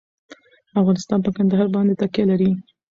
[0.79, 2.49] افغانستان په کندهار باندې تکیه لري.